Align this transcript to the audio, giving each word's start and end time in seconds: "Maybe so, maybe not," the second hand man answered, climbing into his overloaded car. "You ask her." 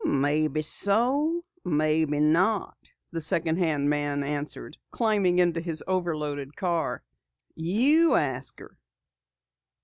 "Maybe 0.03 0.63
so, 0.63 1.43
maybe 1.63 2.19
not," 2.19 2.75
the 3.11 3.21
second 3.21 3.59
hand 3.59 3.87
man 3.87 4.23
answered, 4.23 4.75
climbing 4.89 5.37
into 5.37 5.59
his 5.61 5.83
overloaded 5.85 6.55
car. 6.55 7.03
"You 7.53 8.15
ask 8.15 8.57
her." 8.57 8.79